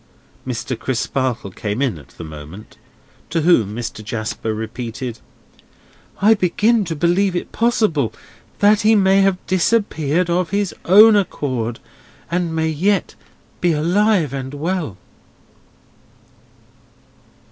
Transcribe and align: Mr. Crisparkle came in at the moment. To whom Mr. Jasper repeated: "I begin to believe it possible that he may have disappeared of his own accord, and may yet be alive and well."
Mr. 0.47 0.75
Crisparkle 0.75 1.51
came 1.51 1.79
in 1.79 1.99
at 1.99 2.07
the 2.07 2.23
moment. 2.23 2.75
To 3.29 3.41
whom 3.41 3.75
Mr. 3.75 4.03
Jasper 4.03 4.51
repeated: 4.51 5.19
"I 6.19 6.33
begin 6.33 6.85
to 6.85 6.95
believe 6.95 7.35
it 7.35 7.51
possible 7.51 8.11
that 8.57 8.81
he 8.81 8.95
may 8.95 9.21
have 9.21 9.37
disappeared 9.45 10.27
of 10.27 10.49
his 10.49 10.73
own 10.85 11.15
accord, 11.15 11.79
and 12.31 12.55
may 12.55 12.69
yet 12.69 13.13
be 13.59 13.73
alive 13.73 14.33
and 14.33 14.55
well." 14.55 14.97